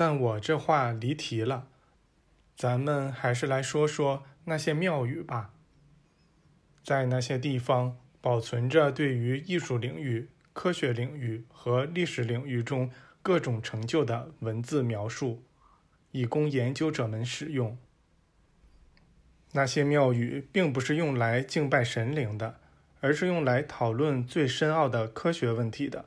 [0.00, 1.68] 但我这话离题了，
[2.56, 5.52] 咱们还是来说说那些庙宇吧。
[6.82, 12.90] 在那些地方，保存着对于艺术领域、科学领域和历史领域中
[13.20, 15.42] 各种成就的文字描述，
[16.12, 17.76] 以供研究者们使用。
[19.52, 22.58] 那些庙宇并不是用来敬拜神灵的，
[23.02, 26.06] 而是用来讨论最深奥的科学问题的。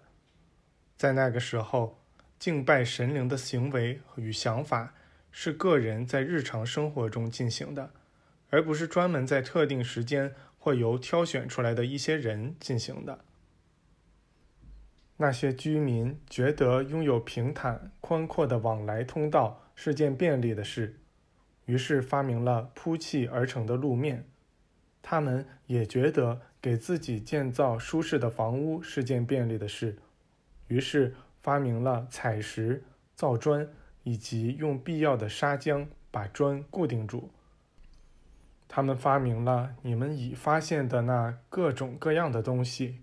[0.97, 2.02] 在那个时候，
[2.43, 4.93] 敬拜神灵的行为与想法
[5.31, 7.89] 是个人在日常生活中进行的，
[8.49, 13.23] 而不是专门在特定时间或由挑选出来的一些人进行的。
[15.15, 20.99] 那些居民觉得拥有平坦宽阔的往来通道是件便利的事。
[21.63, 24.27] 于是发明了铺砌而成的路面，
[25.01, 29.95] 他们也觉得给自己建造舒适的房屋是件便利的事，
[30.67, 33.69] 于是发明了采石、造砖
[34.01, 37.29] 以及用必要的砂浆把砖固定住。
[38.67, 43.01] 他们发明了你们已发现的那各种各样的东西。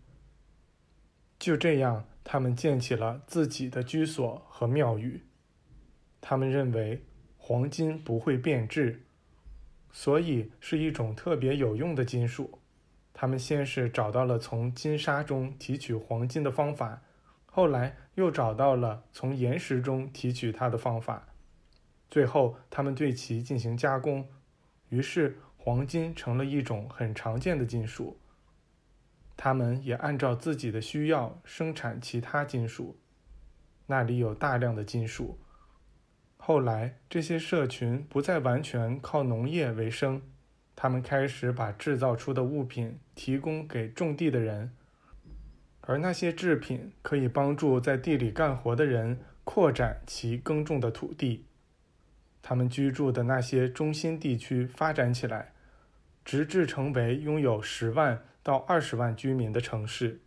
[1.38, 5.22] 就这样，他们建起了自己的居所和庙宇。
[6.20, 7.04] 他们认为。
[7.42, 9.02] 黄金不会变质，
[9.90, 12.60] 所以是一种特别有用的金属。
[13.12, 17.02] 他们先是找到了从金沙中提取黄金的方法，
[17.46, 21.28] 后来又找到了从岩石中提取它的方法，
[22.10, 24.28] 最后他们对其进行加工，
[24.90, 28.18] 于是黄金成了一种很常见的金属。
[29.38, 32.98] 他们也按照自己的需要生产其他金属，
[33.86, 35.38] 那里有大量的金属。
[36.36, 40.20] 后来，这些社群不再完全靠农业为生，
[40.76, 44.72] 他们开始把制造出的物品提供给种地的人，
[45.82, 51.46] 而那些制品可以帮助在地里干活的人扩展其耕种的土地。
[52.42, 55.52] 他们居住的那些中心地区发展起来，
[56.24, 60.20] 直至成为拥有十万到二十万居民的城市。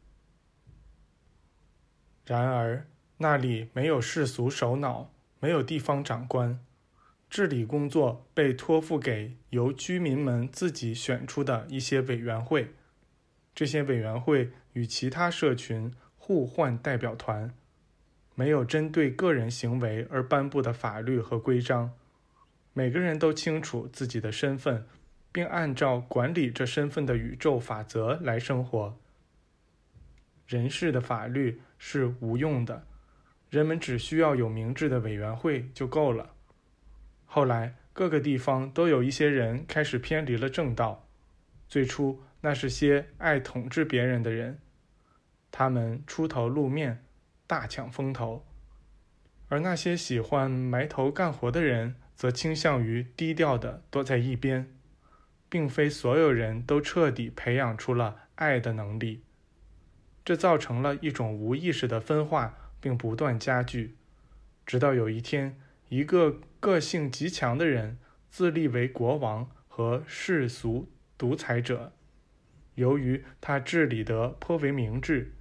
[2.25, 2.87] 然而，
[3.17, 5.09] 那里没有世俗首脑。
[5.39, 6.57] 没有地方长官，
[7.29, 12.73] 治理工作被托付给由居民们自己选出的一些委员会。
[13.55, 17.53] 这些委员会与其他社群互换代表团，
[18.35, 21.91] 没有针对个人行为而颁布的法律和规章。
[22.73, 24.87] 每个人都清楚自己的身份，
[25.31, 28.97] 并按照管理这身份的宇宙法则来生活。
[30.47, 32.87] 人事的法律是无用的。
[33.49, 36.31] 人们只需要有明智的委员会就够了。
[37.25, 41.07] 后来，各个地方都有一些人开始偏离了正道。
[41.73, 44.59] 最初，那是些爱统治别人的人，
[45.49, 47.03] 他们出头露面，
[47.47, 48.45] 大抢风头；
[49.47, 54.71] 而那些喜欢埋头干活的人，则倾向于低调地躲在一边。
[55.49, 59.23] 并非所有人都彻底培养出了爱的能力，
[60.23, 62.55] 这造成了一种无意识的分化。
[62.79, 63.95] 并不断加剧，
[64.63, 67.97] 直到有一天，一个个性极强的人
[68.29, 70.92] 自立为国王和世俗
[71.23, 71.93] 独裁者。
[72.75, 75.31] 由于他治理得颇为明智，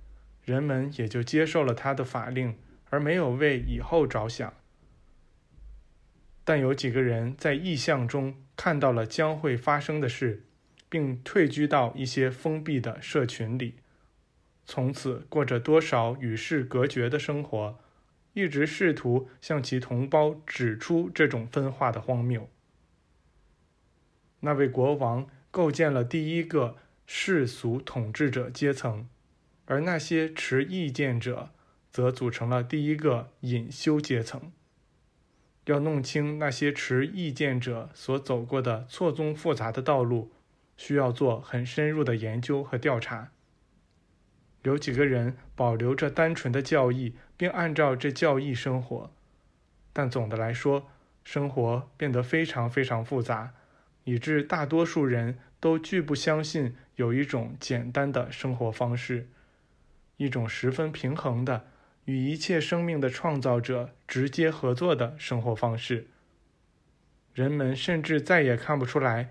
[0.44, 2.56] 人们也就接受了他的法令，
[2.88, 4.54] 而没有为以后着想。
[6.44, 10.44] 但有几个人在意象中看到了将会发生的事，
[10.88, 13.81] 并退居到一些封闭的社群里。
[14.65, 17.81] 从此过着多少与世隔绝的生活，
[18.34, 22.48] 一直试图向其同胞指出这种分化的荒谬。
[24.44, 29.07] 那位国王构建了第一个世俗统治者阶层，
[29.67, 31.51] 而那些持意见者
[31.91, 34.51] 则组成了第一个隐修阶层。
[35.67, 40.33] 要弄清那些持意见者所走过的错综复杂的道路，
[40.77, 43.31] 需要做很深入的研究和调查。
[44.63, 49.13] 有几个人保留着单纯的教义，并按照这教义生活，
[49.93, 50.89] 但总的来说，
[51.22, 53.53] 生活变得非常非常复杂，
[54.04, 59.28] 以致大多数人都拒不相信有一种简单的生活方式，
[60.16, 61.66] 一种十分平衡的
[62.04, 66.09] 与一切生命的创造者直接合作的生活方式。
[67.33, 69.31] 人们甚至再也看不出来，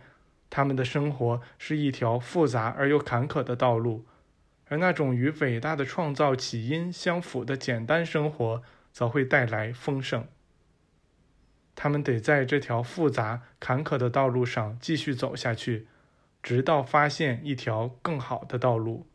[0.49, 4.05] 他们的生活是一条复杂而又坎坷的道路。
[4.69, 8.63] 而那种与伟大的创造起因相符的简单生活，
[8.93, 10.25] 则会带来丰盛。
[11.81, 15.87] 他们得在这条复杂坎坷的道路上继续走下去，
[16.43, 19.07] 直到发现一条更好的道路。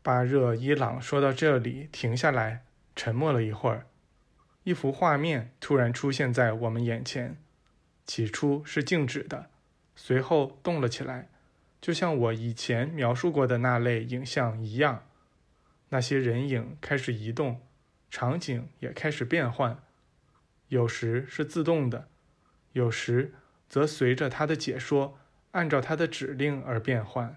[0.00, 2.62] 巴热伊朗说到这里，停下来，
[2.94, 3.88] 沉默了一会儿。
[4.62, 7.36] 一幅画面突然出现在我们眼前，
[8.06, 9.50] 起初是静止的，
[9.96, 11.30] 随后动了起来，
[11.80, 15.02] 就像我以前描述过的那类影像一样。
[15.88, 17.60] 那些人影开始移动，
[18.08, 19.76] 场景也开始变换，
[20.70, 22.08] 有时是自动的，
[22.72, 23.34] 有时
[23.68, 25.18] 则随着他的解说，
[25.50, 27.36] 按照他的指令而变换。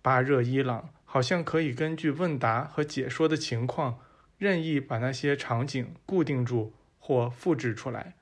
[0.00, 4.00] 巴热伊朗好像可以根据问答和解说的情况，
[4.38, 8.16] 任意把那些场景固定住或复制出来。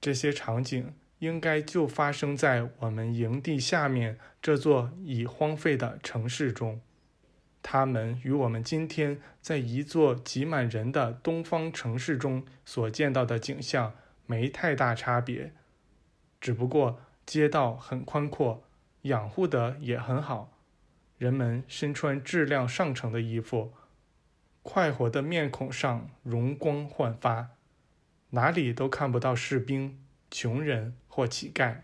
[0.00, 6.80] 这些场景应该就发生在我们营地下面这座已荒废的城市中。
[7.62, 13.94] 他们与我们今天在一座挤满人的东方城市中所见到的景象
[14.26, 15.52] 没太大差别，
[16.40, 18.64] 只不过街道很宽阔，
[19.02, 20.52] 养护的也很好，
[21.18, 23.74] 人们身穿质量上乘的衣服，
[24.62, 27.50] 快活的面孔上容光焕发，
[28.30, 31.82] 哪里都看不到士兵、穷人或乞丐。